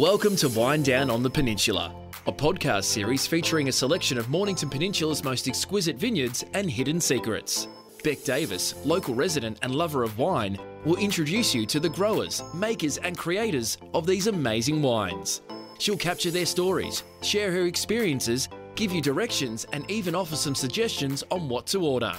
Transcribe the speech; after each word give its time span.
Welcome 0.00 0.34
to 0.36 0.48
Wine 0.48 0.82
Down 0.82 1.10
on 1.10 1.22
the 1.22 1.28
Peninsula, 1.28 1.94
a 2.26 2.32
podcast 2.32 2.84
series 2.84 3.26
featuring 3.26 3.68
a 3.68 3.72
selection 3.72 4.16
of 4.16 4.30
Mornington 4.30 4.70
Peninsula's 4.70 5.22
most 5.22 5.46
exquisite 5.46 5.96
vineyards 5.96 6.42
and 6.54 6.70
hidden 6.70 6.98
secrets. 7.02 7.68
Beck 8.02 8.22
Davis, 8.22 8.74
local 8.86 9.14
resident 9.14 9.58
and 9.60 9.74
lover 9.74 10.02
of 10.02 10.16
wine, 10.16 10.56
will 10.86 10.96
introduce 10.96 11.54
you 11.54 11.66
to 11.66 11.78
the 11.78 11.90
growers, 11.90 12.42
makers, 12.54 12.96
and 12.96 13.18
creators 13.18 13.76
of 13.92 14.06
these 14.06 14.26
amazing 14.26 14.80
wines. 14.80 15.42
She'll 15.78 15.98
capture 15.98 16.30
their 16.30 16.46
stories, 16.46 17.02
share 17.20 17.52
her 17.52 17.66
experiences, 17.66 18.48
give 18.76 18.92
you 18.92 19.02
directions, 19.02 19.66
and 19.74 19.88
even 19.90 20.14
offer 20.14 20.36
some 20.36 20.54
suggestions 20.54 21.24
on 21.30 21.46
what 21.46 21.66
to 21.66 21.84
order. 21.84 22.14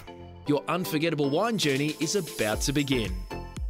Your 0.46 0.64
unforgettable 0.68 1.32
wine 1.32 1.58
journey 1.58 1.96
is 2.00 2.16
about 2.16 2.62
to 2.62 2.74
begin. 2.74 3.12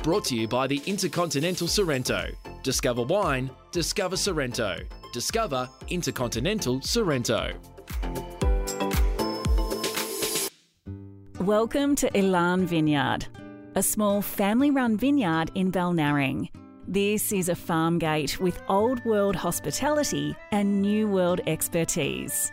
Brought 0.04 0.26
to 0.26 0.36
you 0.36 0.50
by 0.50 0.68
the 0.68 0.82
Intercontinental 0.86 1.70
Sorrento. 1.70 2.28
Discover 2.62 3.04
wine, 3.04 3.50
discover 3.72 4.18
Sorrento. 4.18 4.78
Discover 5.14 5.70
Intercontinental 5.88 6.82
Sorrento. 6.82 7.54
Welcome 11.40 11.96
to 11.96 12.18
Elan 12.18 12.66
Vineyard, 12.66 13.28
a 13.76 13.82
small 13.82 14.22
family 14.22 14.72
run 14.72 14.98
vineyard 14.98 15.52
in 15.56 15.72
Balnarring. 15.72 16.50
This 16.86 17.32
is 17.32 17.48
a 17.48 17.56
farm 17.56 17.98
gate 17.98 18.42
with 18.42 18.62
old 18.68 19.04
world 19.06 19.38
hospitality 19.38 20.36
and 20.52 20.82
new 20.82 21.08
world 21.08 21.40
expertise. 21.48 22.52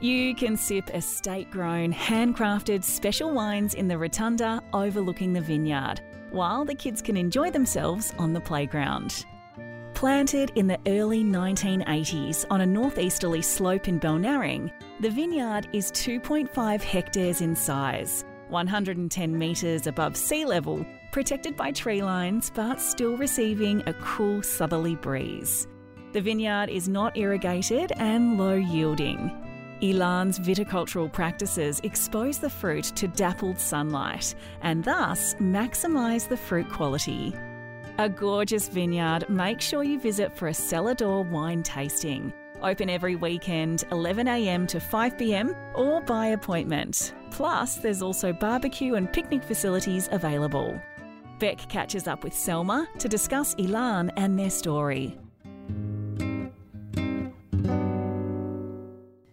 You 0.00 0.34
can 0.36 0.56
sip 0.56 0.90
estate 0.94 1.50
grown, 1.50 1.92
handcrafted 1.92 2.84
special 2.84 3.32
wines 3.32 3.74
in 3.74 3.88
the 3.88 3.98
rotunda 3.98 4.62
overlooking 4.72 5.32
the 5.32 5.40
vineyard, 5.40 6.00
while 6.30 6.64
the 6.64 6.74
kids 6.74 7.02
can 7.02 7.16
enjoy 7.16 7.50
themselves 7.50 8.14
on 8.16 8.32
the 8.32 8.40
playground. 8.40 9.26
Planted 10.02 10.50
in 10.56 10.66
the 10.66 10.80
early 10.88 11.22
1980s 11.22 12.44
on 12.50 12.62
a 12.62 12.66
northeasterly 12.66 13.40
slope 13.40 13.86
in 13.86 14.00
Balnarring, 14.00 14.72
the 14.98 15.08
vineyard 15.08 15.68
is 15.72 15.92
2.5 15.92 16.82
hectares 16.82 17.40
in 17.40 17.54
size, 17.54 18.24
110 18.48 19.38
metres 19.38 19.86
above 19.86 20.16
sea 20.16 20.44
level, 20.44 20.84
protected 21.12 21.56
by 21.56 21.70
tree 21.70 22.02
lines 22.02 22.50
but 22.52 22.80
still 22.80 23.16
receiving 23.16 23.80
a 23.86 23.94
cool 24.02 24.42
southerly 24.42 24.96
breeze. 24.96 25.68
The 26.12 26.20
vineyard 26.20 26.68
is 26.68 26.88
not 26.88 27.16
irrigated 27.16 27.92
and 27.98 28.36
low 28.36 28.54
yielding. 28.56 29.30
Elan's 29.84 30.40
viticultural 30.40 31.12
practices 31.12 31.78
expose 31.84 32.40
the 32.40 32.50
fruit 32.50 32.86
to 32.96 33.06
dappled 33.06 33.60
sunlight 33.60 34.34
and 34.62 34.82
thus 34.82 35.34
maximise 35.34 36.28
the 36.28 36.36
fruit 36.36 36.68
quality. 36.68 37.32
A 37.98 38.08
gorgeous 38.08 38.68
vineyard, 38.68 39.28
make 39.28 39.60
sure 39.60 39.82
you 39.82 40.00
visit 40.00 40.34
for 40.34 40.48
a 40.48 40.54
cellar 40.54 40.94
door 40.94 41.22
wine 41.24 41.62
tasting. 41.62 42.32
Open 42.62 42.88
every 42.88 43.16
weekend, 43.16 43.84
11am 43.90 44.66
to 44.68 44.78
5pm, 44.78 45.54
or 45.74 46.00
by 46.00 46.28
appointment. 46.28 47.12
Plus, 47.30 47.76
there's 47.76 48.00
also 48.00 48.32
barbecue 48.32 48.94
and 48.94 49.12
picnic 49.12 49.44
facilities 49.44 50.08
available. 50.10 50.80
Beck 51.38 51.58
catches 51.68 52.08
up 52.08 52.24
with 52.24 52.32
Selma 52.32 52.88
to 52.98 53.08
discuss 53.08 53.54
Elan 53.58 54.10
and 54.16 54.38
their 54.38 54.50
story. 54.50 55.18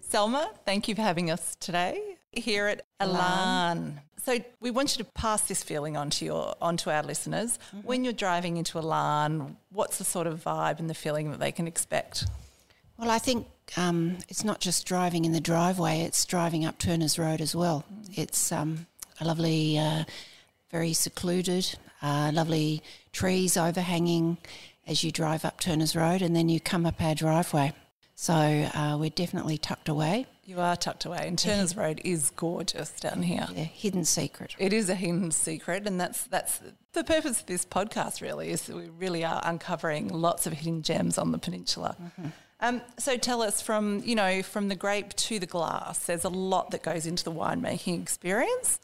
Selma, 0.01 0.51
thank 0.65 0.89
you 0.89 0.95
for 0.95 1.01
having 1.01 1.31
us 1.31 1.55
today 1.61 2.18
here 2.31 2.67
at 2.67 2.85
Elan. 2.99 4.01
So 4.23 4.37
we 4.59 4.69
want 4.69 4.97
you 4.97 5.03
to 5.03 5.09
pass 5.11 5.41
this 5.43 5.63
feeling 5.63 5.97
on 5.97 6.09
to 6.11 6.25
your 6.25 6.55
onto 6.61 6.89
our 6.89 7.03
listeners. 7.03 7.57
When 7.83 8.03
you're 8.03 8.13
driving 8.13 8.57
into 8.57 8.77
Elan, 8.77 9.57
what's 9.71 9.97
the 9.97 10.03
sort 10.03 10.27
of 10.27 10.43
vibe 10.43 10.79
and 10.79 10.89
the 10.89 10.93
feeling 10.93 11.31
that 11.31 11.39
they 11.39 11.51
can 11.51 11.67
expect? 11.67 12.25
Well, 12.97 13.09
I 13.09 13.17
think 13.17 13.47
um, 13.77 14.17
it's 14.27 14.43
not 14.43 14.59
just 14.59 14.85
driving 14.85 15.23
in 15.25 15.31
the 15.31 15.39
driveway; 15.39 16.01
it's 16.01 16.25
driving 16.25 16.65
up 16.65 16.77
Turner's 16.77 17.17
Road 17.17 17.39
as 17.39 17.55
well. 17.55 17.85
It's 18.13 18.51
um, 18.51 18.87
a 19.21 19.25
lovely, 19.25 19.77
uh, 19.77 20.03
very 20.69 20.93
secluded, 20.93 21.75
uh, 22.01 22.31
lovely 22.33 22.83
trees 23.13 23.55
overhanging 23.55 24.37
as 24.85 25.03
you 25.03 25.11
drive 25.11 25.45
up 25.45 25.59
Turner's 25.61 25.95
Road, 25.95 26.21
and 26.21 26.35
then 26.35 26.49
you 26.49 26.59
come 26.59 26.85
up 26.85 27.01
our 27.01 27.15
driveway. 27.15 27.71
So 28.15 28.33
uh, 28.33 28.97
we're 28.99 29.11
definitely 29.11 29.57
tucked 29.57 29.87
away. 29.87 30.25
You 30.49 30.59
are 30.61 30.75
tucked 30.75 31.05
away, 31.05 31.27
and 31.27 31.37
Turner's 31.37 31.77
Road 31.77 32.01
is 32.03 32.31
gorgeous 32.31 32.89
down 32.99 33.21
here. 33.21 33.47
Yeah, 33.53 33.65
hidden 33.65 34.03
secret. 34.03 34.55
It 34.57 34.73
is 34.73 34.89
a 34.89 34.95
hidden 34.95 35.29
secret, 35.29 35.85
and 35.85 36.01
that's 36.01 36.23
that's 36.23 36.59
the 36.93 37.03
purpose 37.03 37.41
of 37.41 37.45
this 37.45 37.65
podcast. 37.65 38.19
Really, 38.19 38.49
is 38.49 38.63
that 38.63 38.75
we 38.75 38.89
really 38.89 39.23
are 39.23 39.39
uncovering 39.43 40.07
lots 40.07 40.47
of 40.47 40.53
hidden 40.53 40.81
gems 40.81 41.19
on 41.19 41.31
the 41.33 41.37
peninsula. 41.37 41.95
Um, 42.61 42.81
so 42.97 43.15
tell 43.15 43.43
us 43.43 43.61
from 43.61 44.01
you 44.03 44.15
know 44.15 44.41
from 44.41 44.69
the 44.69 44.75
grape 44.75 45.13
to 45.17 45.37
the 45.37 45.45
glass. 45.45 46.07
There's 46.07 46.23
a 46.25 46.29
lot 46.29 46.71
that 46.71 46.81
goes 46.81 47.05
into 47.05 47.23
the 47.23 47.31
winemaking 47.31 48.01
experience. 48.01 48.79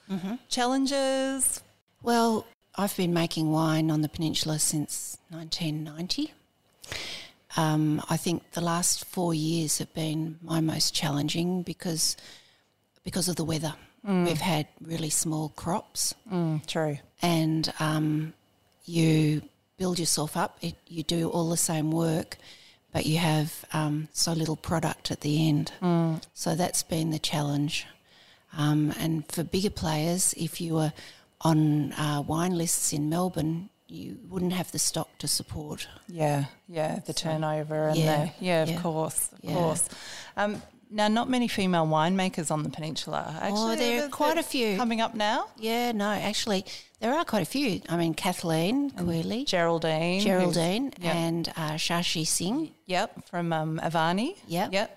Challenges. 0.47 1.63
Well, 2.03 2.45
I've 2.75 2.95
been 2.95 3.11
making 3.11 3.51
wine 3.51 3.89
on 3.89 4.01
the 4.01 4.09
peninsula 4.09 4.59
since 4.59 5.17
1990. 5.29 6.31
Um, 7.57 8.01
I 8.09 8.17
think 8.17 8.51
the 8.51 8.61
last 8.61 9.05
four 9.05 9.33
years 9.33 9.77
have 9.77 9.93
been 9.93 10.37
my 10.41 10.59
most 10.59 10.93
challenging 10.93 11.61
because 11.63 12.17
because 13.03 13.29
of 13.29 13.35
the 13.35 13.43
weather. 13.45 13.73
We've 14.25 14.37
had 14.37 14.67
really 14.81 15.09
small 15.09 15.49
crops, 15.49 16.13
True. 16.67 16.99
and 17.23 17.73
um, 17.79 18.33
you 18.85 19.41
build 19.77 19.97
yourself 19.97 20.37
up. 20.37 20.59
It, 20.61 20.75
you 20.87 21.01
do 21.01 21.29
all 21.29 21.49
the 21.49 21.57
same 21.57 21.91
work, 21.91 22.37
but 22.93 23.07
you 23.07 23.17
have 23.17 23.65
um, 23.73 24.07
so 24.13 24.31
little 24.33 24.55
product 24.57 25.09
at 25.09 25.21
the 25.21 25.47
end. 25.49 25.71
So 26.35 26.53
that's 26.53 26.83
been 26.83 27.09
the 27.09 27.17
challenge. 27.17 27.87
Um, 28.55 28.93
and 28.99 29.25
for 29.31 29.43
bigger 29.43 29.71
players, 29.71 30.33
if 30.37 30.61
you 30.61 30.75
were 30.75 30.93
on 31.41 31.91
uh, 31.93 32.21
wine 32.21 32.55
lists 32.55 32.93
in 32.93 33.09
Melbourne, 33.09 33.69
you 33.95 34.17
wouldn't 34.29 34.53
have 34.53 34.71
the 34.71 34.79
stock 34.79 35.09
to 35.19 35.27
support. 35.27 35.87
Yeah, 36.07 36.45
yeah, 36.67 36.99
the 37.05 37.13
turnover 37.13 37.87
and 37.89 37.97
yeah, 37.97 38.25
the 38.39 38.45
yeah, 38.45 38.63
of 38.63 38.69
yeah, 38.69 38.81
course, 38.81 39.29
of 39.33 39.39
yeah. 39.43 39.53
course. 39.53 39.89
Um, 40.37 40.61
now, 40.91 41.07
not 41.07 41.29
many 41.29 41.47
female 41.47 41.87
winemakers 41.87 42.51
on 42.51 42.63
the 42.63 42.69
peninsula. 42.69 43.35
Actually, 43.41 43.73
Oh, 43.73 43.75
there 43.75 44.05
are 44.05 44.09
quite 44.09 44.37
a 44.37 44.43
few. 44.43 44.77
coming 44.77 45.01
up 45.01 45.15
now. 45.15 45.47
Yeah, 45.57 45.91
no, 45.91 46.09
actually, 46.11 46.63
there 46.99 47.13
are 47.13 47.25
quite 47.25 47.41
a 47.41 47.45
few. 47.57 47.81
I 47.89 47.97
mean, 47.97 48.13
Kathleen 48.13 48.91
Quealy, 48.91 49.45
Geraldine, 49.45 50.21
Geraldine, 50.21 50.93
Yep. 50.99 51.15
and 51.15 51.47
uh, 51.57 51.71
Shashi 51.73 52.25
Singh. 52.25 52.71
Yep, 52.85 53.27
from 53.29 53.51
um, 53.51 53.79
Avani. 53.83 54.35
Yep. 54.47 54.73
Yep. 54.73 54.89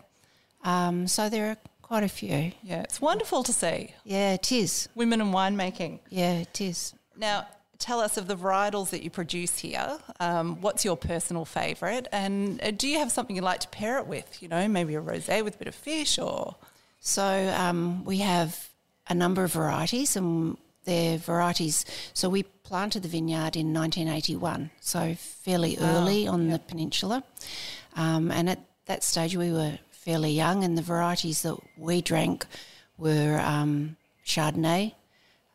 Um, 0.65 1.07
so 1.09 1.29
there 1.31 1.51
are 1.51 1.57
quite 1.83 2.03
a 2.05 2.09
few. 2.09 2.53
Yeah, 2.63 2.83
it's 2.83 3.01
wonderful 3.01 3.43
to 3.45 3.53
see 3.53 3.95
Yeah, 4.05 4.35
it 4.35 4.53
is. 4.53 4.89
women 4.95 5.21
in 5.23 5.29
winemaking. 5.33 6.01
Yeah, 6.11 6.35
it 6.41 6.61
is. 6.61 6.93
Now, 7.17 7.47
tell 7.79 8.01
us 8.01 8.17
of 8.17 8.27
the 8.27 8.37
varietals 8.37 8.91
that 8.91 9.03
you 9.03 9.11
produce 9.11 9.59
here. 9.59 9.99
Um, 10.21 10.61
what's 10.61 10.85
your 10.85 10.97
personal 10.97 11.45
favourite? 11.45 12.09
And 12.13 12.63
uh, 12.63 12.71
do 12.73 12.89
you 12.89 12.99
have 12.99 13.13
something 13.13 13.37
you'd 13.37 13.45
like 13.45 13.61
to 13.61 13.69
pair 13.69 13.99
it 13.99 14.07
with? 14.07 14.43
You 14.43 14.49
know, 14.49 14.67
maybe 14.69 14.95
a 14.95 15.01
rosé 15.01 15.45
with 15.45 15.57
a 15.57 15.59
bit 15.59 15.69
of 15.69 15.75
fish 15.75 16.19
or. 16.19 16.57
So 17.01 17.23
um, 17.57 18.05
we 18.05 18.19
have 18.19 18.69
a 19.09 19.15
number 19.15 19.45
of 19.45 19.53
varieties, 19.53 20.17
and 20.17 20.57
they're 20.85 21.17
varieties. 21.17 21.85
So 22.13 22.29
we 22.29 22.43
planted 22.43 23.03
the 23.03 23.09
vineyard 23.09 23.57
in 23.57 23.73
1981, 23.73 24.71
so 24.81 25.15
fairly 25.15 25.79
early 25.81 26.27
on 26.27 26.49
the 26.49 26.59
peninsula. 26.59 27.23
Um, 27.95 28.31
and 28.33 28.51
at 28.51 28.61
that 28.87 29.05
stage, 29.05 29.37
we 29.37 29.53
were 29.53 29.79
fairly 29.91 30.33
young, 30.33 30.65
and 30.65 30.77
the 30.77 30.83
varieties 30.83 31.43
that 31.43 31.57
we 31.77 32.03
drank 32.03 32.47
were 32.97 33.41
um, 33.43 33.97
Chardonnay, 34.27 34.95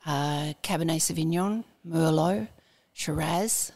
uh, 0.05 0.53
Cabernet 0.63 1.01
Sauvignon, 1.01 1.65
Merlot, 1.87 2.47
Shiraz. 2.93 3.71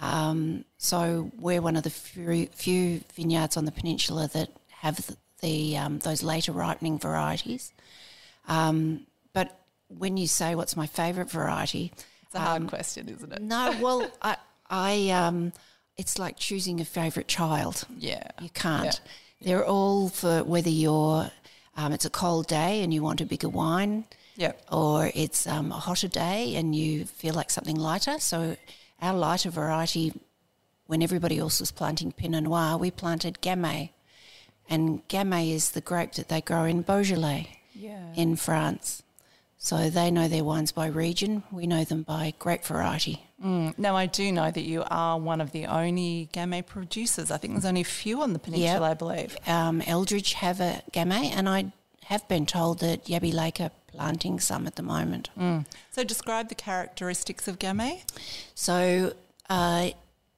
Um, 0.00 0.64
so 0.76 1.30
we're 1.38 1.60
one 1.60 1.76
of 1.76 1.82
the 1.82 1.90
few, 1.90 2.46
few 2.46 3.00
vineyards 3.14 3.56
on 3.56 3.64
the 3.64 3.72
peninsula 3.72 4.28
that 4.32 4.50
have 4.70 4.96
the, 5.06 5.16
the 5.40 5.76
um, 5.76 5.98
those 6.00 6.22
later 6.22 6.52
ripening 6.52 6.98
varieties. 6.98 7.72
Um, 8.46 9.06
but 9.32 9.58
when 9.88 10.16
you 10.16 10.26
say 10.26 10.54
what's 10.54 10.76
my 10.76 10.86
favourite 10.86 11.30
variety, 11.30 11.92
It's 12.26 12.34
a 12.34 12.40
hard 12.40 12.66
question, 12.68 13.08
isn't 13.08 13.32
it? 13.32 13.42
no, 13.42 13.76
well, 13.80 14.10
I, 14.22 14.36
I 14.70 15.10
um, 15.10 15.52
it's 15.96 16.18
like 16.18 16.36
choosing 16.36 16.80
a 16.80 16.84
favourite 16.84 17.26
child. 17.28 17.84
Yeah. 17.96 18.28
You 18.40 18.50
can't. 18.50 19.00
They're 19.40 19.64
all 19.66 20.08
for 20.08 20.42
whether 20.44 20.70
you're, 20.70 21.30
um, 21.76 21.92
it's 21.92 22.04
a 22.04 22.10
cold 22.10 22.46
day 22.48 22.82
and 22.82 22.92
you 22.94 23.02
want 23.02 23.20
a 23.20 23.26
bigger 23.26 23.48
wine, 23.48 24.04
Yep. 24.38 24.62
or 24.72 25.10
it's 25.14 25.46
um, 25.46 25.70
a 25.72 25.74
hotter 25.76 26.08
day 26.08 26.54
and 26.56 26.74
you 26.74 27.04
feel 27.04 27.34
like 27.34 27.50
something 27.50 27.76
lighter. 27.76 28.18
So 28.20 28.56
our 29.02 29.14
lighter 29.14 29.50
variety, 29.50 30.12
when 30.86 31.02
everybody 31.02 31.38
else 31.38 31.60
was 31.60 31.70
planting 31.72 32.12
Pinot 32.12 32.44
Noir, 32.44 32.78
we 32.78 32.90
planted 32.90 33.38
Gamay. 33.42 33.90
And 34.70 35.06
Gamay 35.08 35.52
is 35.52 35.72
the 35.72 35.80
grape 35.80 36.12
that 36.14 36.28
they 36.28 36.40
grow 36.40 36.64
in 36.64 36.82
Beaujolais 36.82 37.48
Yeah. 37.74 38.12
in 38.14 38.36
France. 38.36 39.02
So 39.60 39.90
they 39.90 40.10
know 40.12 40.28
their 40.28 40.44
wines 40.44 40.70
by 40.72 40.86
region. 40.86 41.42
We 41.50 41.66
know 41.66 41.82
them 41.82 42.02
by 42.04 42.32
grape 42.38 42.64
variety. 42.64 43.24
Mm. 43.44 43.76
Now, 43.76 43.96
I 43.96 44.06
do 44.06 44.30
know 44.30 44.50
that 44.52 44.62
you 44.62 44.84
are 44.88 45.18
one 45.18 45.40
of 45.40 45.50
the 45.50 45.66
only 45.66 46.28
Gamay 46.32 46.64
producers. 46.64 47.30
I 47.32 47.38
think 47.38 47.54
there's 47.54 47.64
only 47.64 47.80
a 47.80 47.84
few 47.84 48.22
on 48.22 48.34
the 48.34 48.38
peninsula, 48.38 48.72
Yep. 48.74 48.82
I 48.90 48.94
believe. 48.94 49.36
Um, 49.48 49.82
Eldridge 49.84 50.34
have 50.34 50.60
a 50.60 50.82
Gamay, 50.92 51.32
and 51.36 51.48
I 51.48 51.72
have 52.08 52.26
been 52.26 52.46
told 52.46 52.78
that 52.78 53.04
Yabby 53.04 53.34
Lake 53.34 53.60
are 53.60 53.70
planting 53.86 54.40
some 54.40 54.66
at 54.66 54.76
the 54.76 54.82
moment. 54.82 55.28
So, 55.90 56.04
describe 56.04 56.48
the 56.48 56.54
characteristics 56.54 57.46
of 57.48 57.58
Gamay. 57.58 58.02
So 58.54 59.12
uh, 59.50 59.90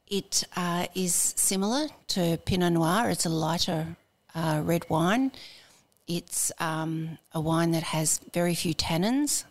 it 0.08 0.42
uh, 0.56 0.86
is 0.96 1.14
similar 1.36 1.86
to 2.08 2.38
Pinot 2.44 2.72
Noir. 2.72 3.08
It's 3.08 3.24
a 3.24 3.28
lighter 3.28 3.96
uh, 4.34 4.62
red 4.64 4.90
wine. 4.90 5.30
It's 6.08 6.50
um, 6.58 7.18
a 7.32 7.40
wine 7.40 7.70
that 7.70 7.84
has 7.84 8.18
very 8.32 8.56
few 8.56 8.74
tannins, 8.74 9.44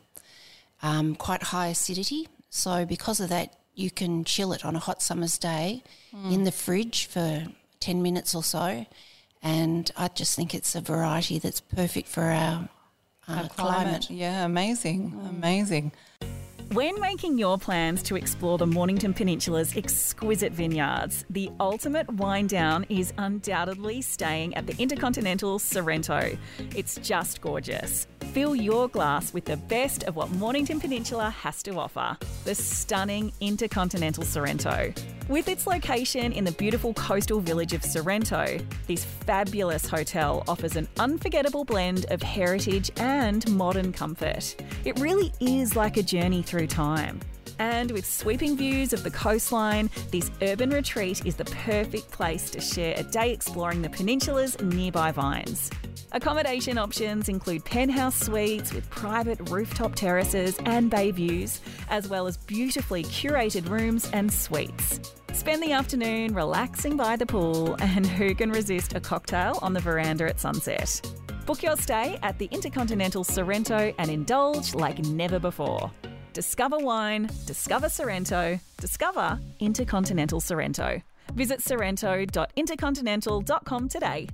um, 0.84 1.16
quite 1.16 1.42
high 1.44 1.68
acidity. 1.68 2.28
So 2.50 2.86
because 2.86 3.22
of 3.22 3.30
that, 3.30 3.56
you 3.76 3.90
can 3.90 4.26
chill 4.26 4.52
it 4.52 4.66
on 4.66 4.76
a 4.76 4.80
hot 4.80 5.02
summer's 5.02 5.38
day 5.38 5.84
in 6.30 6.44
the 6.44 6.52
fridge 6.52 7.06
for 7.06 7.46
10 7.80 8.02
minutes 8.02 8.36
or 8.36 8.44
so. 8.44 8.86
And 9.42 9.90
I 9.96 10.10
just 10.10 10.36
think 10.36 10.54
it's 10.54 10.76
a 10.76 10.82
variety 10.82 11.40
that's 11.40 11.62
perfect 11.62 12.08
for 12.08 12.24
our, 12.24 12.70
uh, 13.28 13.48
climate. 13.48 14.10
Yeah, 14.10 14.44
amazing. 14.46 15.20
Amazing. 15.30 15.92
When 16.74 17.00
making 17.00 17.40
your 17.40 17.58
plans 17.58 18.04
to 18.04 18.16
explore 18.16 18.60
the 18.60 18.68
Mornington 18.68 19.12
Peninsula's 19.12 19.76
exquisite 19.76 20.54
vineyards, 20.54 21.26
the 21.28 21.50
ultimate 21.60 22.08
wine 22.14 22.46
down 22.46 22.86
is 22.90 23.12
undoubtedly 23.18 24.04
staying 24.04 24.54
at 24.54 24.68
the 24.68 24.76
Intercontinental 24.78 25.58
Sorrento. 25.58 26.38
It's 26.76 26.98
just 26.98 27.42
gorgeous. 27.42 28.06
Fill 28.34 28.56
your 28.56 28.88
glass 28.88 29.34
with 29.34 29.46
the 29.46 29.58
best 29.58 30.04
of 30.04 30.16
what 30.16 30.30
Mornington 30.30 30.80
Peninsula 30.80 31.32
has 31.32 31.64
to 31.64 31.80
offer 31.80 32.16
the 32.44 32.54
stunning 32.54 33.32
Intercontinental 33.40 34.24
Sorrento. 34.24 34.94
With 35.30 35.48
its 35.48 35.68
location 35.68 36.32
in 36.32 36.44
the 36.44 36.52
beautiful 36.54 36.92
coastal 36.96 37.40
village 37.40 37.74
of 37.74 37.84
Sorrento, 37.84 38.58
this 38.88 39.06
fabulous 39.06 39.88
hotel 39.88 40.44
offers 40.48 40.76
an 40.76 40.88
unforgettable 40.98 41.64
blend 41.66 42.08
of 42.10 42.24
heritage 42.24 42.90
and 42.98 43.48
modern 43.52 43.94
comfort. 43.94 44.56
It 44.86 45.00
really 45.00 45.32
is 45.40 45.76
like 45.76 45.98
a 45.98 46.02
journey 46.02 46.42
through 46.42 46.66
time. 46.66 47.20
And 47.60 47.92
with 47.92 48.08
sweeping 48.08 48.58
views 48.58 48.92
of 48.92 49.04
the 49.04 49.12
coastline, 49.12 49.92
this 50.10 50.32
urban 50.42 50.72
retreat 50.72 51.24
is 51.24 51.36
the 51.36 51.46
perfect 51.46 52.10
place 52.10 52.50
to 52.50 52.60
share 52.60 52.96
a 52.98 53.04
day 53.04 53.32
exploring 53.32 53.84
the 53.84 53.90
peninsula's 53.90 54.60
nearby 54.60 55.12
vines. 55.12 55.70
Accommodation 56.12 56.80
options 56.80 57.30
include 57.30 57.64
penthouse 57.66 58.20
suites 58.20 58.74
with 58.74 58.90
private 58.90 59.48
rooftop 59.52 59.94
terraces 59.94 60.58
and 60.66 60.90
bay 60.90 61.12
views, 61.12 61.62
as 61.88 62.08
well 62.08 62.26
as 62.26 62.36
beautifully 62.36 63.04
curated 63.04 63.70
rooms 63.70 64.10
and 64.12 64.34
suites. 64.34 65.00
Spend 65.34 65.64
the 65.64 65.72
afternoon 65.72 66.34
relaxing 66.34 66.98
by 66.98 67.16
the 67.16 67.26
pool, 67.26 67.78
and 67.80 68.06
who 68.06 68.36
can 68.36 68.52
resist 68.52 68.94
a 68.96 69.00
cocktail 69.00 69.58
on 69.62 69.74
the 69.74 69.80
veranda 69.80 70.28
at 70.28 70.40
sunset? 70.40 71.02
Book 71.46 71.64
your 71.64 71.78
stay 71.78 72.20
at 72.22 72.38
the 72.38 72.50
Intercontinental 72.52 73.24
Sorrento 73.24 73.94
and 73.98 74.12
indulge 74.12 74.76
like 74.76 75.00
never 75.00 75.40
before. 75.40 75.90
Discover 76.34 76.80
wine, 76.80 77.30
discover 77.46 77.88
Sorrento, 77.90 78.60
discover 78.78 79.40
Intercontinental 79.60 80.40
Sorrento. 80.40 81.02
Visit 81.34 81.62
sorrento.intercontinental.com 81.62 83.90
today. 83.90 84.28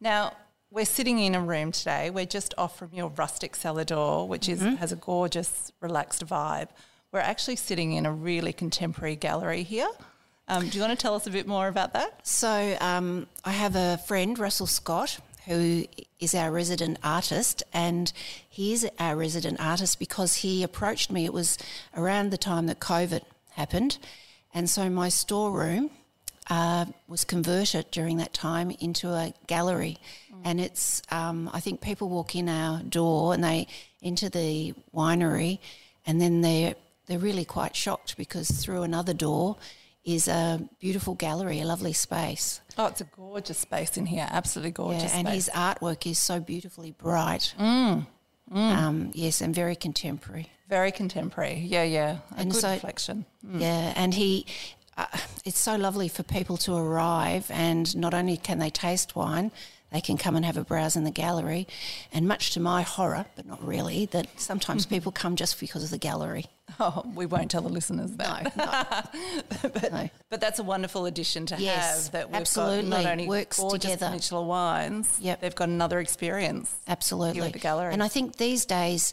Now, 0.00 0.32
we're 0.70 0.84
sitting 0.84 1.18
in 1.18 1.34
a 1.34 1.40
room 1.40 1.72
today. 1.72 2.10
We're 2.10 2.26
just 2.26 2.54
off 2.58 2.78
from 2.78 2.92
your 2.92 3.08
rustic 3.10 3.56
cellar 3.56 3.84
door, 3.84 4.28
which 4.28 4.48
is 4.48 4.60
mm-hmm. 4.60 4.76
has 4.76 4.92
a 4.92 4.96
gorgeous, 4.96 5.72
relaxed 5.80 6.26
vibe. 6.26 6.68
We're 7.10 7.20
actually 7.20 7.56
sitting 7.56 7.92
in 7.92 8.04
a 8.04 8.12
really 8.12 8.52
contemporary 8.52 9.16
gallery 9.16 9.62
here. 9.62 9.88
Um, 10.46 10.68
do 10.68 10.76
you 10.76 10.84
want 10.84 10.98
to 10.98 11.02
tell 11.02 11.14
us 11.14 11.26
a 11.26 11.30
bit 11.30 11.46
more 11.46 11.66
about 11.66 11.94
that? 11.94 12.26
So 12.26 12.76
um, 12.82 13.26
I 13.46 13.52
have 13.52 13.76
a 13.76 13.98
friend, 14.06 14.38
Russell 14.38 14.66
Scott, 14.66 15.18
who 15.46 15.86
is 16.20 16.34
our 16.34 16.50
resident 16.50 16.98
artist, 17.02 17.62
and 17.72 18.12
he 18.46 18.74
is 18.74 18.86
our 18.98 19.16
resident 19.16 19.58
artist 19.58 19.98
because 19.98 20.36
he 20.36 20.62
approached 20.62 21.10
me. 21.10 21.24
It 21.24 21.32
was 21.32 21.56
around 21.96 22.28
the 22.28 22.36
time 22.36 22.66
that 22.66 22.78
COVID 22.78 23.22
happened, 23.52 23.96
and 24.52 24.68
so 24.68 24.90
my 24.90 25.08
storeroom 25.08 25.88
uh, 26.50 26.84
was 27.06 27.24
converted 27.24 27.90
during 27.90 28.18
that 28.18 28.34
time 28.34 28.70
into 28.80 29.08
a 29.08 29.32
gallery, 29.46 29.96
and 30.44 30.60
it's 30.60 31.00
um, 31.10 31.48
I 31.54 31.60
think 31.60 31.80
people 31.80 32.10
walk 32.10 32.36
in 32.36 32.50
our 32.50 32.82
door 32.82 33.32
and 33.32 33.42
they 33.42 33.66
enter 34.02 34.28
the 34.28 34.74
winery, 34.94 35.58
and 36.04 36.20
then 36.20 36.42
they're 36.42 36.74
they're 37.08 37.18
really 37.18 37.44
quite 37.44 37.74
shocked 37.74 38.16
because 38.16 38.48
through 38.50 38.82
another 38.82 39.14
door 39.14 39.56
is 40.04 40.28
a 40.28 40.60
beautiful 40.78 41.14
gallery, 41.14 41.60
a 41.60 41.64
lovely 41.66 41.92
space. 41.92 42.60
Oh, 42.78 42.86
it's 42.86 43.00
a 43.00 43.04
gorgeous 43.04 43.58
space 43.58 43.96
in 43.96 44.06
here. 44.06 44.26
Absolutely 44.30 44.70
gorgeous. 44.70 45.12
Yeah, 45.12 45.18
and 45.18 45.26
space. 45.28 45.46
his 45.46 45.54
artwork 45.54 46.06
is 46.10 46.18
so 46.18 46.38
beautifully 46.40 46.92
bright. 46.92 47.54
Um, 47.58 49.10
yes, 49.14 49.40
and 49.40 49.54
very 49.54 49.76
contemporary. 49.76 50.48
very 50.68 50.92
contemporary. 50.92 51.58
Yeah, 51.60 51.82
yeah. 51.82 52.18
A 52.36 52.40
And 52.40 52.50
good 52.52 52.60
so- 52.60 52.70
reflection. 52.72 53.26
Yeah, 53.46 53.92
and 53.96 54.14
he, 54.14 54.46
uh, 54.96 55.06
it's 55.44 55.60
so 55.60 55.76
lovely 55.76 56.08
for 56.08 56.22
people 56.22 56.56
to 56.58 56.74
arrive, 56.74 57.50
and 57.50 57.94
not 57.96 58.14
only 58.14 58.36
can 58.36 58.58
they 58.58 58.70
taste 58.70 59.14
wine, 59.16 59.50
they 59.92 60.00
can 60.00 60.16
come 60.18 60.36
and 60.36 60.44
have 60.44 60.56
a 60.56 60.64
browse 60.64 60.96
in 60.96 61.04
the 61.04 61.10
gallery. 61.10 61.66
And 62.12 62.26
much 62.28 62.50
to 62.52 62.60
my 62.60 62.82
horror, 62.82 63.26
but 63.36 63.46
not 63.46 63.62
really, 63.66 64.06
that 64.06 64.26
sometimes 64.40 64.86
people 64.94 65.12
come 65.12 65.36
just 65.36 65.58
because 65.60 65.84
of 65.84 65.90
the 65.90 65.98
gallery. 65.98 66.46
Oh, 66.80 67.04
we 67.14 67.26
won't 67.26 67.50
tell 67.50 67.62
the 67.62 67.68
listeners 67.68 68.12
that. 68.12 68.56
No, 68.56 69.70
no. 69.82 69.88
no. 70.02 70.10
But 70.30 70.40
that's 70.40 70.60
a 70.60 70.62
wonderful 70.62 71.06
addition 71.06 71.44
to 71.46 71.56
Yes, 71.58 72.04
have. 72.04 72.12
That 72.12 72.28
we've 72.28 72.36
absolutely. 72.40 72.90
got 72.90 73.02
not 73.02 73.10
only 73.12 73.26
Works 73.26 73.56
together. 73.62 74.06
Peninsula 74.06 74.42
wines, 74.42 75.18
Yep. 75.20 75.40
they've 75.40 75.54
got 75.54 75.68
another 75.68 75.98
experience. 75.98 76.72
Absolutely. 76.86 77.40
At 77.42 77.52
the 77.52 77.58
gallery. 77.58 77.92
And 77.92 78.02
I 78.02 78.06
think 78.08 78.36
these 78.36 78.64
days 78.64 79.12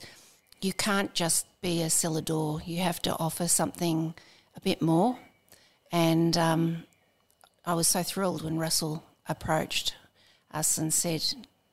you 0.61 0.73
can't 0.73 1.13
just 1.15 1.47
be 1.61 1.81
a 1.81 1.89
cellar 1.89 2.21
door. 2.21 2.61
You 2.65 2.81
have 2.81 3.01
to 3.03 3.15
offer 3.17 3.47
something 3.47 4.13
a 4.55 4.59
bit 4.61 4.81
more. 4.81 5.17
And 5.91 6.37
um, 6.37 6.83
I 7.65 7.73
was 7.73 7.87
so 7.87 8.03
thrilled 8.03 8.43
when 8.43 8.57
Russell 8.59 9.03
approached 9.27 9.95
us 10.51 10.77
and 10.77 10.93
said 10.93 11.23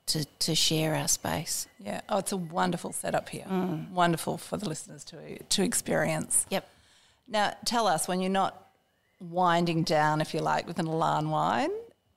to, 0.07 0.25
to 0.41 0.55
share 0.55 0.95
our 0.95 1.09
space. 1.09 1.67
Yeah. 1.79 2.01
Oh, 2.09 2.19
it's 2.19 2.33
a 2.33 2.37
wonderful 2.37 2.93
setup 2.93 3.29
here. 3.29 3.45
Mm. 3.49 3.91
Wonderful 3.91 4.39
for 4.39 4.57
the 4.57 4.69
listeners 4.69 5.05
to 5.05 5.43
to 5.43 5.63
experience. 5.63 6.47
Yep. 6.51 6.69
Now, 7.29 7.55
tell 7.65 7.87
us 7.87 8.09
when 8.09 8.21
you're 8.21 8.31
not 8.31 8.69
winding 9.21 9.85
down, 9.85 10.21
if 10.21 10.35
you 10.35 10.41
like, 10.41 10.67
with 10.67 10.79
an 10.79 10.87
Elan 10.87 11.31
wine, 11.31 11.71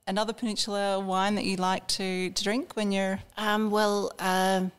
another 0.08 0.34
Peninsula 0.34 1.00
wine 1.00 1.36
that 1.36 1.46
you 1.46 1.56
like 1.58 1.88
to, 1.88 2.32
to 2.32 2.44
drink 2.44 2.76
when 2.76 2.92
you're. 2.92 3.20
Um, 3.38 3.72
well, 3.72 4.12
um, 4.20 4.72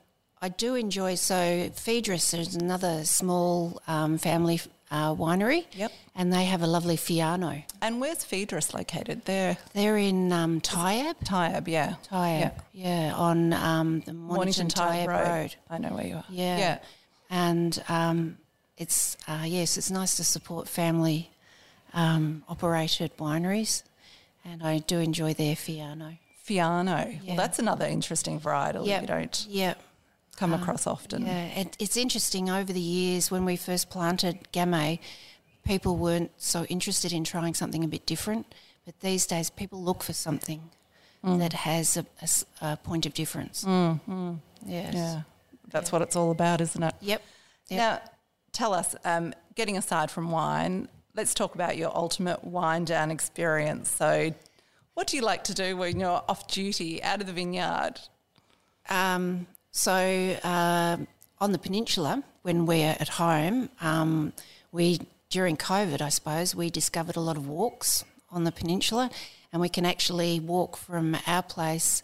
I 0.42 0.48
do 0.48 0.74
enjoy, 0.74 1.14
so 1.14 1.70
Phaedrus 1.74 2.34
is 2.34 2.56
another 2.56 3.04
small 3.04 3.80
um, 3.86 4.18
family 4.18 4.60
uh, 4.90 5.14
winery. 5.14 5.66
Yep. 5.72 5.92
And 6.14 6.32
they 6.32 6.44
have 6.44 6.62
a 6.62 6.66
lovely 6.66 6.96
Fiano. 6.96 7.64
And 7.82 8.00
where's 8.00 8.24
Phaedrus 8.24 8.72
located? 8.72 9.24
They're 9.24 9.58
They're 9.74 9.96
in 9.96 10.32
um, 10.32 10.60
Tyabb. 10.60 11.16
Tyabb, 11.24 11.68
yeah. 11.68 11.96
Tyabb, 12.10 12.52
yeah, 12.72 13.12
on 13.14 13.52
um, 13.52 14.00
the 14.00 14.12
Mornington 14.12 14.16
Mornington 14.16 14.68
Tyabb 14.68 15.06
Tyabb 15.06 15.08
Road. 15.08 15.28
Road. 15.28 15.56
I 15.70 15.78
know 15.78 15.88
where 15.94 16.06
you 16.06 16.14
are. 16.14 16.24
Yeah. 16.30 16.58
Yeah. 16.58 16.78
And 17.30 17.82
um, 17.88 18.38
it's, 18.78 19.16
uh, 19.26 19.44
yes, 19.46 19.76
it's 19.76 19.90
nice 19.90 20.16
to 20.16 20.24
support 20.24 20.68
family 20.68 21.30
um, 21.92 22.44
operated 22.48 23.16
wineries. 23.18 23.82
And 24.44 24.62
I 24.62 24.78
do 24.78 25.00
enjoy 25.00 25.34
their 25.34 25.56
Fiano. 25.56 26.18
Fiano. 26.46 27.04
Yeah. 27.04 27.18
Well, 27.28 27.36
that's 27.36 27.58
another 27.58 27.86
interesting 27.86 28.38
varietal 28.38 28.86
Yep. 28.86 29.00
you 29.00 29.06
don't 29.08 29.46
Yeah. 29.48 29.74
Come 30.36 30.52
across 30.52 30.86
often. 30.86 31.26
Yeah. 31.26 31.46
It, 31.46 31.76
it's 31.78 31.96
interesting 31.96 32.50
over 32.50 32.72
the 32.72 32.80
years 32.80 33.30
when 33.30 33.44
we 33.44 33.56
first 33.56 33.90
planted 33.90 34.38
Gamay, 34.52 34.98
people 35.64 35.96
weren't 35.96 36.30
so 36.36 36.64
interested 36.64 37.12
in 37.12 37.24
trying 37.24 37.54
something 37.54 37.84
a 37.84 37.88
bit 37.88 38.06
different. 38.06 38.54
But 38.84 39.00
these 39.00 39.26
days, 39.26 39.50
people 39.50 39.82
look 39.82 40.02
for 40.02 40.12
something 40.12 40.70
that 41.24 41.52
has 41.52 41.98
a 42.60 42.76
point 42.76 43.04
of 43.04 43.14
difference. 43.14 43.64
Yes. 43.66 44.94
Yeah. 44.94 45.22
That's 45.70 45.90
what 45.90 46.02
it's 46.02 46.14
all 46.14 46.30
about, 46.30 46.60
isn't 46.60 46.82
it? 46.82 46.94
Yep. 47.00 47.22
Yep. 47.68 47.78
Now, 47.78 48.00
tell 48.52 48.72
us, 48.72 48.94
um, 49.04 49.34
getting 49.56 49.76
aside 49.76 50.10
from 50.10 50.30
wine, 50.30 50.88
let's 51.16 51.34
talk 51.34 51.54
about 51.56 51.76
your 51.76 51.94
ultimate 51.96 52.44
wine 52.44 52.84
down 52.84 53.10
experience. 53.10 53.90
So, 53.90 54.32
what 54.94 55.08
do 55.08 55.16
you 55.16 55.22
like 55.22 55.42
to 55.44 55.54
do 55.54 55.76
when 55.76 55.98
you're 55.98 56.22
off 56.28 56.46
duty, 56.46 57.02
out 57.02 57.20
of 57.20 57.26
the 57.26 57.32
vineyard? 57.32 57.94
Um, 58.88 59.46
so 59.76 60.38
um 60.42 61.06
on 61.38 61.52
the 61.52 61.58
peninsula, 61.58 62.22
when 62.42 62.66
we're 62.66 62.96
at 62.98 63.08
home, 63.08 63.68
um, 63.80 64.32
we 64.72 65.00
during 65.28 65.56
COVID, 65.56 66.00
I 66.00 66.08
suppose, 66.08 66.54
we 66.54 66.70
discovered 66.70 67.16
a 67.16 67.20
lot 67.20 67.36
of 67.36 67.46
walks 67.46 68.04
on 68.30 68.44
the 68.44 68.52
peninsula, 68.52 69.10
and 69.52 69.60
we 69.60 69.68
can 69.68 69.84
actually 69.84 70.40
walk 70.40 70.76
from 70.76 71.16
our 71.26 71.42
place 71.42 72.02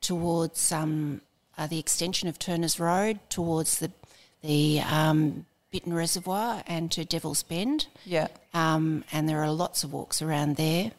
towards 0.00 0.72
um, 0.72 1.20
uh, 1.56 1.62
uh, 1.62 1.66
the 1.66 1.78
extension 1.78 2.28
of 2.28 2.38
Turner's 2.38 2.80
Road 2.80 3.20
towards 3.28 3.78
the 3.78 3.90
the 4.40 4.80
um, 4.80 5.46
Bittern 5.70 5.94
Reservoir 5.94 6.64
and 6.66 6.90
to 6.92 7.04
Devil's 7.04 7.42
Bend. 7.42 7.86
Yeah. 8.04 8.28
Um, 8.52 9.04
and 9.12 9.28
there 9.28 9.42
are 9.42 9.52
lots 9.52 9.84
of 9.84 9.92
walks 9.92 10.20
around 10.20 10.56
there. 10.56 10.90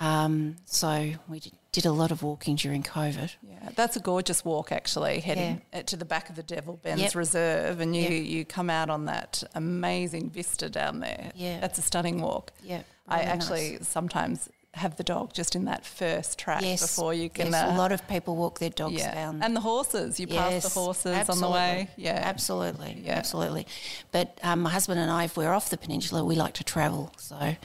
Um, 0.00 0.56
so 0.64 1.12
we 1.28 1.40
d- 1.40 1.52
did 1.72 1.86
a 1.86 1.92
lot 1.92 2.10
of 2.10 2.22
walking 2.22 2.56
during 2.56 2.82
COVID. 2.82 3.34
Yeah, 3.42 3.68
that's 3.76 3.96
a 3.96 4.00
gorgeous 4.00 4.44
walk 4.44 4.72
actually, 4.72 5.20
heading 5.20 5.62
uh, 5.72 5.82
to 5.82 5.96
the 5.96 6.04
back 6.04 6.28
of 6.28 6.36
the 6.36 6.42
Devil 6.42 6.78
Bends 6.82 7.02
Yep. 7.02 7.14
Reserve, 7.14 7.80
and 7.80 7.94
you, 7.94 8.02
Yep. 8.02 8.24
you 8.26 8.44
come 8.44 8.68
out 8.70 8.90
on 8.90 9.04
that 9.04 9.42
amazing 9.54 10.30
vista 10.30 10.68
down 10.68 11.00
there. 11.00 11.30
Yeah. 11.34 11.60
that's 11.60 11.78
a 11.78 11.82
stunning 11.82 12.20
walk. 12.20 12.52
Yeah, 12.64 12.82
I 13.08 13.18
really 13.20 13.30
actually 13.30 13.78
sometimes 13.82 14.48
have 14.74 14.96
the 14.96 15.02
dog 15.02 15.32
just 15.32 15.56
in 15.56 15.64
that 15.64 15.84
first 15.84 16.38
track 16.38 16.62
Yes, 16.62 16.80
before 16.82 17.12
you 17.12 17.28
can. 17.28 17.46
yes, 17.46 17.54
uh, 17.54 17.74
a 17.74 17.76
lot 17.76 17.90
of 17.90 18.06
people 18.08 18.36
walk 18.36 18.60
their 18.60 18.70
dogs 18.70 18.94
yeah, 18.94 19.12
down. 19.14 19.42
and 19.42 19.54
the 19.54 19.60
horses. 19.60 20.18
You 20.20 20.28
pass 20.28 20.62
the 20.62 20.68
horses 20.70 21.28
on 21.28 21.40
the 21.40 21.50
way. 21.50 21.88
Yeah, 21.96 22.20
absolutely, 22.22 23.02
Yeah. 23.04 23.14
absolutely. 23.14 23.66
But 24.12 24.38
um, 24.44 24.60
my 24.62 24.70
husband 24.70 25.00
and 25.00 25.10
I, 25.10 25.24
if 25.24 25.36
we're 25.36 25.52
off 25.52 25.70
the 25.70 25.76
peninsula, 25.76 26.24
we 26.24 26.34
like 26.36 26.54
to 26.54 26.64
travel. 26.64 27.12
So, 27.16 27.56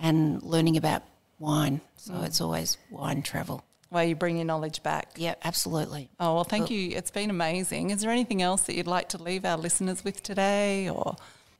and 0.00 0.42
learning 0.42 0.76
about 0.78 1.02
wine. 1.38 1.80
So 1.96 2.12
Mm. 2.14 2.24
it's 2.26 2.40
always 2.40 2.76
wine 2.90 3.22
travel. 3.22 3.62
Where 3.90 4.04
you 4.04 4.16
bring 4.16 4.36
your 4.36 4.44
knowledge 4.44 4.82
back. 4.82 5.12
Yeah, 5.16 5.34
absolutely. 5.44 6.10
Oh 6.18 6.34
well, 6.34 6.44
thank 6.44 6.70
you. 6.70 6.90
It's 6.96 7.10
been 7.12 7.30
amazing. 7.30 7.90
Is 7.90 8.00
there 8.00 8.10
anything 8.10 8.42
else 8.42 8.62
that 8.62 8.74
you'd 8.74 8.86
like 8.88 9.08
to 9.10 9.22
leave 9.22 9.44
our 9.44 9.56
listeners 9.56 10.02
with 10.04 10.22
today, 10.22 10.88
or? 10.88 11.16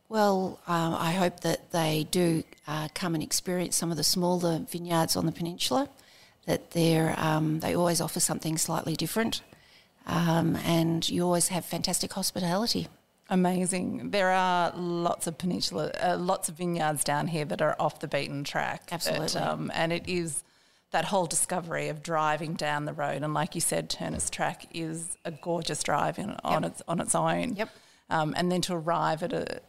Well, 0.09 0.59
um, 0.67 0.95
I 0.99 1.13
hope 1.13 1.41
that 1.41 1.71
they 1.71 2.07
do 2.11 2.43
uh, 2.67 2.89
come 2.95 3.15
and 3.15 3.23
experience 3.23 3.77
some 3.77 3.91
of 3.91 3.97
the 3.97 4.05
smaller 4.05 4.59
vineyards 4.69 5.17
on 5.17 5.27
the 5.27 5.33
peninsula. 5.33 5.89
That 6.47 6.73
they're 6.73 7.15
um, 7.19 7.61
they 7.61 7.75
always 7.77 8.01
offer 8.01 8.21
something 8.21 8.59
slightly 8.59 8.97
different, 8.97 9.41
um, 10.07 10.57
and 10.57 11.09
you 11.09 11.23
always 11.25 11.49
have 11.49 11.65
fantastic 11.65 12.13
hospitality. 12.13 12.89
Amazing. 13.31 14.11
There 14.11 14.31
are 14.31 14.73
lots 14.77 15.27
of 15.27 15.39
peninsula, 15.39 15.91
uh, 16.03 16.17
lots 16.19 16.49
of 16.49 16.57
vineyards 16.57 17.05
down 17.05 17.27
here 17.29 17.45
that 17.47 17.63
are 17.63 17.75
off 17.79 18.01
the 18.01 18.09
beaten 18.09 18.45
track. 18.45 18.87
that, 18.87 18.95
Absolutely. 18.95 19.41
um, 19.41 19.71
and 19.75 19.93
it 19.93 20.05
is 20.07 20.45
that 20.91 21.07
whole 21.07 21.27
discovery 21.27 21.89
of 21.89 22.03
driving 22.03 22.55
down 22.55 22.85
the 22.85 22.93
road. 22.93 23.23
And 23.23 23.35
like 23.35 23.55
you 23.55 23.61
said, 23.61 23.89
Turner's 23.91 24.31
Track 24.31 24.67
is 24.73 25.17
a 25.25 25.31
gorgeous 25.33 25.83
drive 25.83 26.19
in, 26.19 26.37
on, 26.45 26.63
Yep. 26.63 26.73
its, 26.73 26.83
on 26.87 27.01
its 27.01 27.15
own. 27.15 27.55
Yep. 27.57 27.69
Um, 28.11 28.35
and 28.37 28.53
then 28.53 28.61
to 28.63 28.75
arrive 28.75 29.23
at 29.23 29.33
a, 29.33 29.61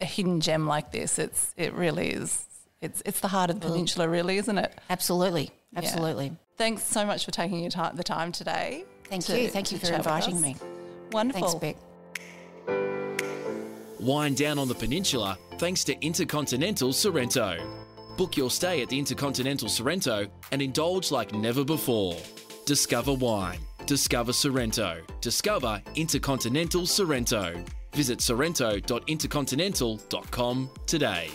a 0.00 0.04
hidden 0.04 0.40
gem 0.40 0.66
like 0.66 0.90
this, 0.92 1.18
it's, 1.18 1.54
it 1.56 1.72
really 1.72 2.10
is. 2.10 2.44
It's, 2.82 3.02
it's 3.06 3.20
the 3.20 3.28
heart 3.28 3.48
of 3.48 3.60
the 3.60 3.68
peninsula, 3.68 4.08
really, 4.08 4.36
isn't 4.36 4.58
it? 4.58 4.74
Absolutely, 4.90 5.52
absolutely. 5.74 6.32
Thanks 6.58 6.82
so 6.82 7.06
much 7.06 7.24
for 7.24 7.30
taking 7.30 7.60
your 7.60 7.70
time, 7.70 7.96
the 7.96 8.04
time 8.04 8.30
today. 8.32 8.84
Thank 9.08 9.24
to- 9.26 9.40
you, 9.40 9.48
thank 9.48 9.72
you 9.72 9.78
for 9.78 9.90
inviting 9.92 10.38
me. 10.40 10.56
Wonderful. 11.12 11.48
Thanks, 11.48 11.54
Beck. 11.60 11.76
Wine 14.04 14.34
down 14.34 14.58
on 14.58 14.68
the 14.68 14.74
peninsula 14.74 15.38
thanks 15.56 15.82
to 15.84 15.98
Intercontinental 16.04 16.92
Sorrento. 16.92 17.56
Book 18.18 18.36
your 18.36 18.50
stay 18.50 18.82
at 18.82 18.90
the 18.90 18.98
Intercontinental 18.98 19.70
Sorrento 19.70 20.26
and 20.52 20.60
indulge 20.60 21.10
like 21.10 21.32
never 21.32 21.64
before. 21.64 22.18
Discover 22.66 23.14
wine. 23.14 23.60
Discover 23.86 24.34
Sorrento. 24.34 25.00
Discover 25.22 25.80
Intercontinental 25.94 26.84
Sorrento. 26.84 27.64
Visit 27.94 28.20
sorrento.intercontinental.com 28.20 30.70
today. 30.86 31.30